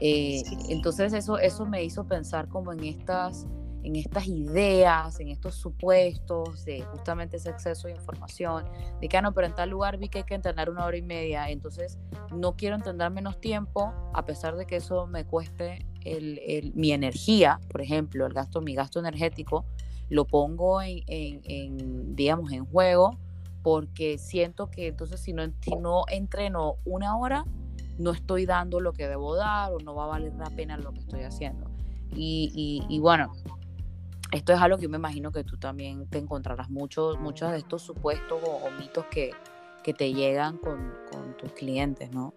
[0.00, 3.46] Eh, entonces eso, eso me hizo pensar como en estas
[3.82, 8.64] en estas ideas, en estos supuestos de justamente ese exceso de información,
[9.00, 10.96] de que, ah, no, pero en tal lugar vi que hay que entrenar una hora
[10.96, 11.98] y media, entonces
[12.34, 17.60] no quiero entrenar menos tiempo, a pesar de que eso me cueste el, mi energía,
[17.70, 19.64] por ejemplo, el gasto, mi gasto energético,
[20.08, 23.16] lo pongo en, en, digamos, en juego,
[23.62, 27.44] porque siento que entonces si no, si no entreno una hora,
[27.98, 30.92] no estoy dando lo que debo dar o no va a valer la pena lo
[30.92, 31.70] que estoy haciendo.
[32.12, 33.32] Y, y, y bueno,
[34.32, 37.58] esto es algo que yo me imagino que tú también te encontrarás muchos, muchos de
[37.58, 39.32] estos supuestos o, mitos que,
[39.82, 42.34] que, te llegan con, con, tus clientes, ¿no?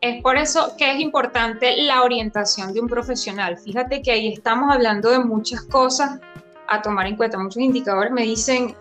[0.00, 3.58] Es por eso que es importante la orientación de un profesional.
[3.58, 6.18] Fíjate que ahí estamos hablando de muchas cosas
[6.68, 7.38] a tomar en cuenta.
[7.38, 8.74] Muchos indicadores me dicen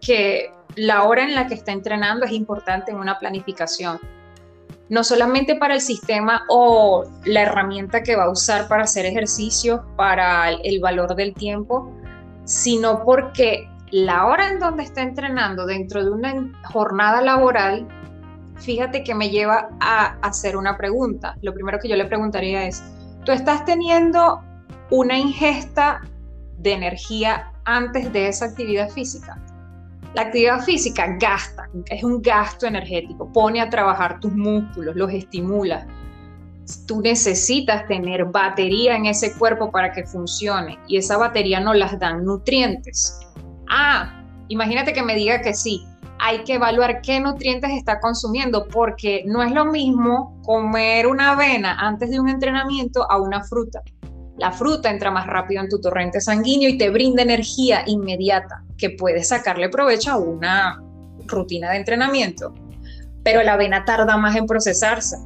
[0.00, 4.00] que la hora en la que está entrenando es importante en una planificación
[4.88, 9.84] no solamente para el sistema o la herramienta que va a usar para hacer ejercicio,
[9.96, 11.90] para el valor del tiempo,
[12.44, 17.86] sino porque la hora en donde está entrenando dentro de una jornada laboral,
[18.56, 21.36] fíjate que me lleva a hacer una pregunta.
[21.42, 22.82] Lo primero que yo le preguntaría es,
[23.24, 24.42] ¿tú estás teniendo
[24.90, 26.02] una ingesta
[26.58, 29.40] de energía antes de esa actividad física?
[30.14, 35.88] La actividad física gasta, es un gasto energético, pone a trabajar tus músculos, los estimula.
[36.86, 41.98] Tú necesitas tener batería en ese cuerpo para que funcione y esa batería no las
[41.98, 43.18] dan nutrientes.
[43.68, 45.84] Ah, imagínate que me diga que sí,
[46.20, 51.76] hay que evaluar qué nutrientes está consumiendo porque no es lo mismo comer una avena
[51.80, 53.82] antes de un entrenamiento a una fruta.
[54.38, 58.90] La fruta entra más rápido en tu torrente sanguíneo y te brinda energía inmediata que
[58.90, 60.82] puedes sacarle provecho a una
[61.26, 62.52] rutina de entrenamiento.
[63.22, 65.16] Pero la avena tarda más en procesarse.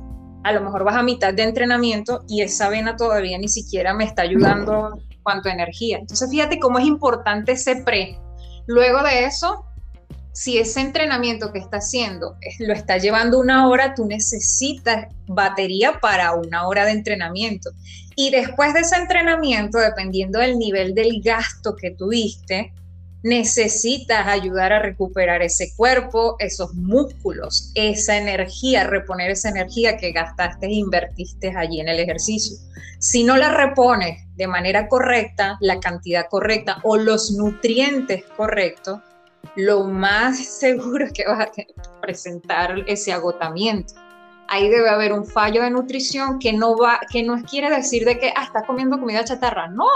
[0.44, 4.04] A lo mejor vas a mitad de entrenamiento y esa avena todavía ni siquiera me
[4.04, 5.98] está ayudando cuanto a energía.
[5.98, 8.18] Entonces fíjate cómo es importante ese pre.
[8.66, 9.64] Luego de eso,
[10.38, 16.32] si ese entrenamiento que está haciendo lo está llevando una hora, tú necesitas batería para
[16.32, 17.70] una hora de entrenamiento.
[18.14, 22.72] Y después de ese entrenamiento, dependiendo del nivel del gasto que tuviste,
[23.24, 30.66] necesitas ayudar a recuperar ese cuerpo, esos músculos, esa energía, reponer esa energía que gastaste
[30.66, 32.56] e invertiste allí en el ejercicio.
[33.00, 39.00] Si no la repones de manera correcta, la cantidad correcta o los nutrientes correctos,
[39.56, 41.50] lo más seguro es que vas a
[42.00, 43.94] presentar ese agotamiento.
[44.50, 48.18] Ahí debe haber un fallo de nutrición que no va, que no quiere decir de
[48.18, 49.68] que ah, está comiendo comida chatarra.
[49.68, 49.86] No,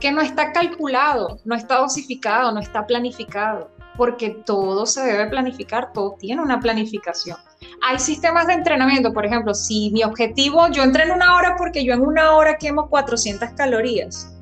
[0.00, 5.92] que no está calculado, no está dosificado, no está planificado, porque todo se debe planificar,
[5.92, 7.36] todo tiene una planificación.
[7.82, 11.94] Hay sistemas de entrenamiento, por ejemplo, si mi objetivo, yo entreno una hora porque yo
[11.94, 14.32] en una hora quemo 400 calorías.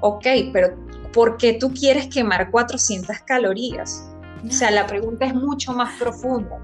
[0.00, 0.74] Ok, pero
[1.14, 4.10] ¿por qué tú quieres quemar 400 calorías?
[4.46, 6.58] O sea, la pregunta es mucho más profunda.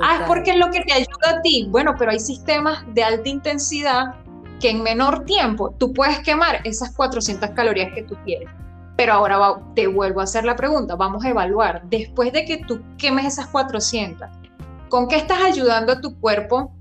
[0.00, 1.66] Ah, es porque es lo que te ayuda a ti.
[1.70, 4.14] Bueno, pero hay sistemas de alta intensidad
[4.60, 8.48] que en menor tiempo tú puedes quemar esas 400 calorías que tú quieres.
[8.96, 12.80] Pero ahora te vuelvo a hacer la pregunta, vamos a evaluar, después de que tú
[12.96, 14.28] quemes esas 400,
[14.88, 16.72] ¿con qué estás ayudando a tu cuerpo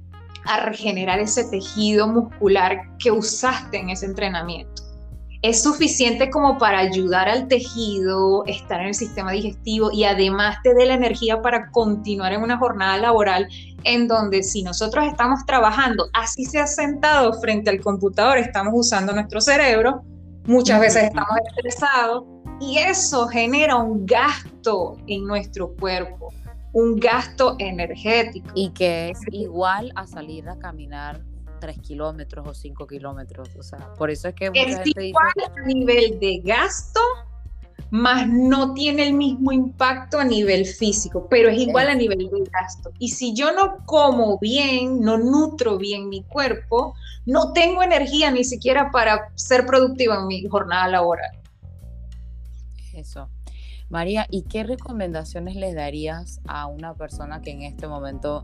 [0.45, 4.82] a regenerar ese tejido muscular que usaste en ese entrenamiento?
[5.43, 10.73] Es suficiente como para ayudar al tejido, estar en el sistema digestivo y además te
[10.73, 13.49] dé la energía para continuar en una jornada laboral
[13.83, 19.11] en donde si nosotros estamos trabajando, así se ha sentado frente al computador, estamos usando
[19.11, 20.01] nuestro cerebro,
[20.45, 22.23] muchas veces estamos estresados
[22.61, 26.29] y eso genera un gasto en nuestro cuerpo,
[26.71, 28.47] un gasto energético.
[28.55, 31.21] Y que es igual a salir a caminar
[31.63, 33.55] 3 kilómetros o 5 kilómetros.
[33.57, 36.99] O sea, por eso es que es igual a nivel de gasto,
[37.89, 42.43] más no tiene el mismo impacto a nivel físico, pero es igual a nivel de
[42.51, 42.91] gasto.
[42.99, 46.95] Y si yo no como bien, no nutro bien mi cuerpo,
[47.25, 51.31] no tengo energía ni siquiera para ser productiva en mi jornada laboral.
[52.93, 53.29] Eso.
[53.87, 58.43] María, ¿y qué recomendaciones le darías a una persona que en este momento,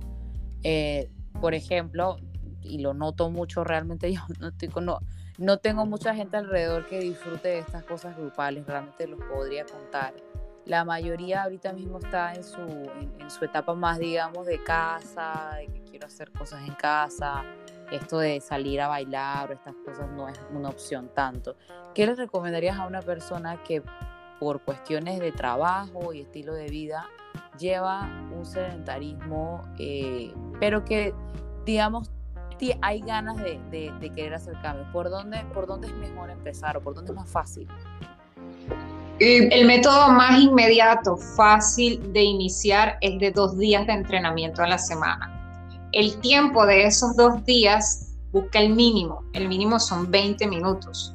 [0.63, 2.17] eh, por ejemplo,
[2.63, 4.99] y lo noto mucho realmente, yo no, estoy no,
[5.37, 10.13] no tengo mucha gente alrededor que disfrute de estas cosas grupales, realmente los podría contar.
[10.65, 15.67] La mayoría ahorita mismo está en su, en, su etapa más, digamos, de casa, de
[15.67, 17.43] que quiero hacer cosas en casa,
[17.91, 21.55] esto de salir a bailar o estas cosas no es una opción tanto.
[21.95, 23.81] ¿Qué le recomendarías a una persona que
[24.39, 27.07] por cuestiones de trabajo y estilo de vida
[27.57, 31.13] lleva un sedentarismo, eh, pero que,
[31.65, 32.11] digamos,
[32.81, 33.59] hay ganas de,
[34.15, 34.87] querer hacer cambios?
[34.91, 37.67] ¿Por dónde, ¿Por dónde es mejor empezar o por dónde es más fácil?
[39.19, 44.77] El método más inmediato, fácil de iniciar, es de dos días de entrenamiento a la
[44.77, 45.35] semana.
[45.91, 49.23] El tiempo de esos dos días busca el mínimo.
[49.33, 51.13] El mínimo son 20 minutos.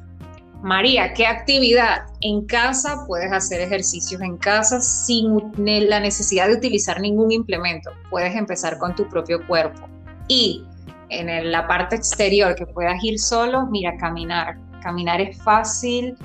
[0.61, 2.07] María, ¿qué actividad?
[2.21, 7.91] En casa puedes hacer ejercicios en casa sin la necesidad de utilizar ningún implemento.
[8.09, 9.87] Puedes empezar con tu propio cuerpo.
[10.27, 10.63] Y
[11.09, 14.57] en la parte exterior que puedas ir solo, mira, caminar.
[14.81, 16.15] Caminar es fácil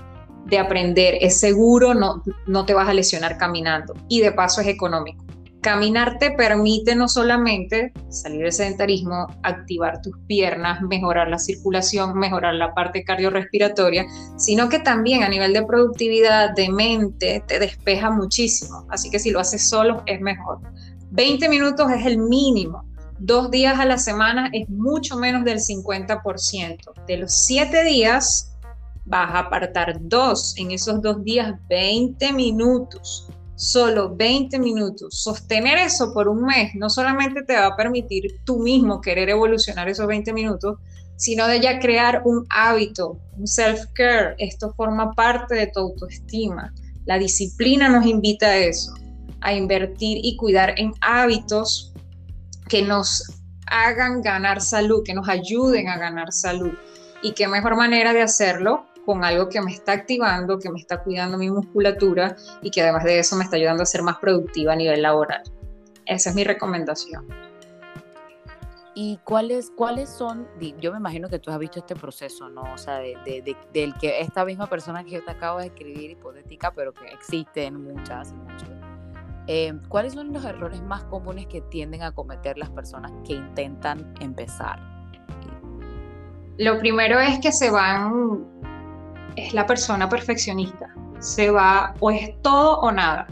[0.47, 4.67] de aprender, es seguro, no, no te vas a lesionar caminando y de paso es
[4.67, 5.25] económico.
[5.61, 12.55] Caminar te permite no solamente salir del sedentarismo, activar tus piernas, mejorar la circulación, mejorar
[12.55, 18.87] la parte cardiorrespiratoria, sino que también a nivel de productividad, de mente, te despeja muchísimo.
[18.89, 20.61] Así que si lo haces solo es mejor.
[21.11, 22.90] 20 minutos es el mínimo
[23.21, 27.07] dos días a la semana es mucho menos del 50%.
[27.07, 28.53] De los siete días,
[29.05, 30.55] vas a apartar dos.
[30.57, 33.29] En esos dos días, 20 minutos.
[33.55, 35.23] Solo 20 minutos.
[35.23, 39.87] Sostener eso por un mes no solamente te va a permitir tú mismo querer evolucionar
[39.87, 40.79] esos 20 minutos,
[41.17, 44.35] sino de ya crear un hábito, un self-care.
[44.39, 46.73] Esto forma parte de tu autoestima.
[47.05, 48.95] La disciplina nos invita a eso,
[49.43, 51.91] a invertir y cuidar en hábitos
[52.71, 56.73] que nos hagan ganar salud, que nos ayuden a ganar salud.
[57.21, 61.03] Y qué mejor manera de hacerlo con algo que me está activando, que me está
[61.03, 64.73] cuidando mi musculatura y que además de eso me está ayudando a ser más productiva
[64.73, 65.43] a nivel laboral.
[66.07, 67.27] Esa es mi recomendación.
[68.95, 70.47] ¿Y cuáles, cuáles son?
[70.81, 72.63] Yo me imagino que tú has visto este proceso, ¿no?
[72.73, 76.73] O sea, de, del que esta misma persona que yo te acabo de escribir, hipotética,
[76.73, 78.80] pero que existen muchas y muchos.
[79.53, 84.15] Eh, ¿Cuáles son los errores más comunes que tienden a cometer las personas que intentan
[84.21, 84.79] empezar?
[86.57, 88.45] Lo primero es que se van,
[89.35, 90.95] es la persona perfeccionista.
[91.19, 93.27] Se va o es todo o nada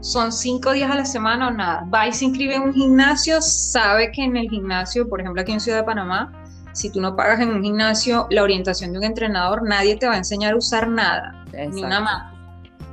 [0.00, 1.84] son cinco días a la semana o nada.
[1.92, 5.52] Va y se inscribe en un gimnasio, sabe que en el gimnasio, por ejemplo aquí
[5.52, 6.32] en Ciudad de Panamá,
[6.72, 10.14] si tú no pagas en un gimnasio la orientación de un entrenador, nadie te va
[10.14, 12.37] a enseñar a usar nada, ni una máquina.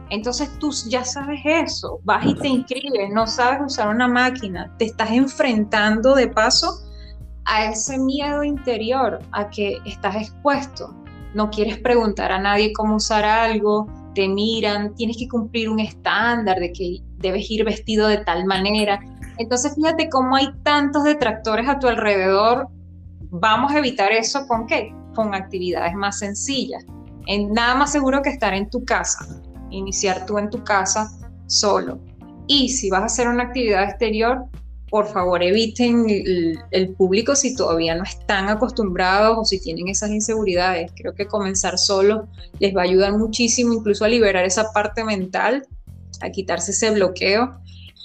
[0.09, 4.85] Entonces tú ya sabes eso, vas y te inscribes, no sabes usar una máquina, te
[4.85, 6.79] estás enfrentando de paso
[7.45, 10.93] a ese miedo interior, a que estás expuesto.
[11.33, 16.59] No quieres preguntar a nadie cómo usar algo, te miran, tienes que cumplir un estándar
[16.59, 18.99] de que debes ir vestido de tal manera.
[19.37, 22.67] Entonces, fíjate cómo hay tantos detractores a tu alrededor.
[23.31, 24.95] Vamos a evitar eso con qué?
[25.13, 26.85] Con actividades más sencillas.
[27.27, 29.25] En nada más seguro que estar en tu casa,
[29.75, 31.11] iniciar tú en tu casa
[31.47, 31.99] solo.
[32.47, 34.45] Y si vas a hacer una actividad exterior,
[34.89, 36.05] por favor eviten
[36.71, 40.91] el, público si todavía no están acostumbrados o si tienen esas inseguridades.
[40.95, 42.27] Creo que comenzar solo
[42.59, 45.67] les va a ayudar muchísimo, incluso a liberar esa parte mental,
[46.21, 47.57] a quitarse ese bloqueo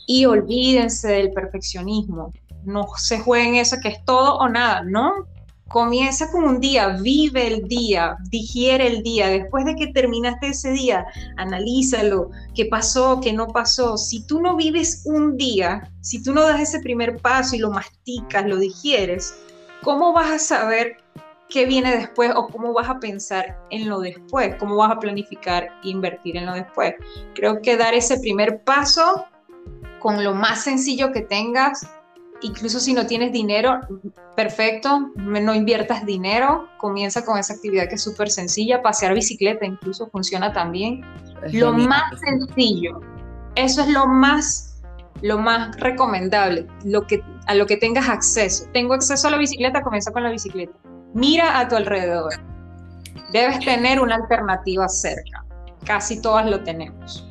[0.06, 2.32] y olvídense del perfeccionismo.
[2.64, 5.26] No se jueguen eso que es todo o nada, no.
[5.70, 9.28] Comienza con un día, vive el día, digiere el día.
[9.28, 11.06] Después de que terminaste ese día,
[11.36, 13.96] analízalo, qué pasó, qué no pasó.
[13.96, 17.70] Si tú no vives un día, si tú no das ese primer paso y lo
[17.70, 19.32] masticas, lo digieres,
[19.84, 20.96] ¿cómo vas a saber
[21.48, 24.56] qué viene después o cómo vas a pensar en lo después?
[24.56, 26.94] ¿Cómo vas a planificar e invertir en lo después?
[27.36, 29.24] Creo que dar ese primer paso
[30.00, 31.86] con lo más sencillo que tengas
[32.42, 33.80] incluso si no tienes dinero,
[34.36, 40.08] perfecto, no inviertas dinero, comienza con esa actividad que es súper sencilla, pasear bicicleta incluso
[40.10, 41.02] funciona también.
[41.52, 43.00] lo más sencillo,
[43.54, 44.80] eso es lo más,
[45.22, 48.66] lo más recomendable, lo que, a lo que tengas acceso.
[48.72, 50.72] Tengo acceso a la bicicleta, comienza con la bicicleta.
[51.14, 52.32] Mira a tu alrededor.
[53.32, 55.44] Debes tener una alternativa cerca.
[55.84, 57.29] Casi todas lo tenemos.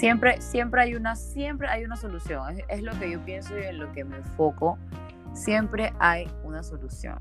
[0.00, 2.56] Siempre, siempre hay una, siempre hay una solución.
[2.68, 4.78] Es, lo que yo pienso y en lo que me enfoco.
[5.34, 7.20] Siempre hay una solución.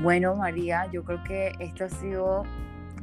[0.00, 2.44] Bueno, María, yo creo que este ha sido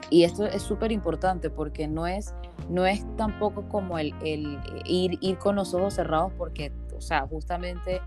[0.10, 2.34] Y esto es súper importante porque no es,
[2.70, 7.26] no es tampoco como el, el, ir, ir con los ojos cerrados porque, o sea,
[7.28, 7.99] justamente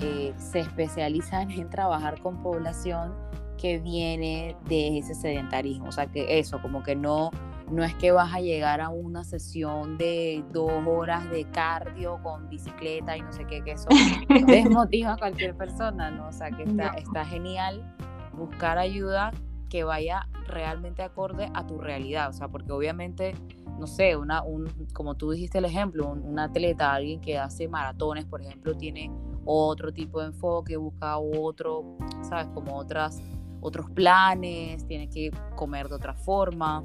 [0.00, 3.14] eh, se especializan en trabajar con población
[3.56, 5.88] que viene de ese sedentarismo.
[5.88, 7.30] O sea, que eso, como que no,
[7.70, 12.48] no es que vas a llegar a una sesión de dos horas de cardio con
[12.48, 13.88] bicicleta y no sé qué, que eso
[14.46, 16.28] desmotiva a cualquier persona, ¿no?
[16.28, 17.94] O sea, que está, está genial
[18.32, 19.32] buscar ayuda
[19.70, 23.34] que vaya realmente acorde a tu realidad, o sea, porque obviamente,
[23.78, 28.24] no sé, una, un, como tú dijiste el ejemplo, un, atleta, alguien que hace maratones,
[28.24, 29.10] por ejemplo, tiene
[29.44, 33.20] otro tipo de enfoque, busca otro, sabes, como otras
[33.64, 36.84] otros planes, tiene que comer de otra forma.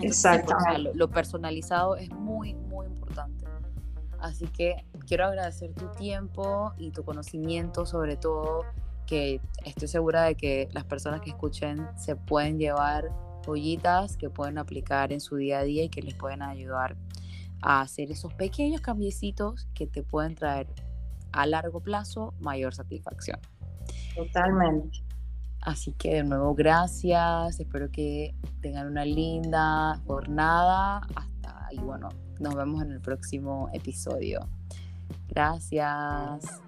[0.00, 0.92] Exactamente.
[0.94, 3.44] lo, personalizado es muy, muy importante.
[4.20, 8.64] Así que quiero agradecer tu tiempo y tu conocimiento, sobre todo
[9.06, 13.10] que estoy segura de que las personas que escuchen se pueden llevar
[13.46, 16.96] joyitas que pueden aplicar en su día a día y que les pueden ayudar
[17.62, 20.68] a hacer esos pequeños cambiecitos que te pueden traer
[21.32, 23.40] a largo plazo mayor satisfacción.
[24.14, 25.07] Totalmente.
[25.68, 27.60] Así que de nuevo, gracias.
[27.60, 31.02] Espero que tengan una linda jornada.
[31.14, 32.08] Hasta y bueno,
[32.40, 34.48] nos vemos en el próximo episodio.
[35.28, 36.62] Gracias.